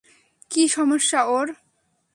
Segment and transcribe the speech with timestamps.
[0.51, 1.47] কি সমস্যা ওর?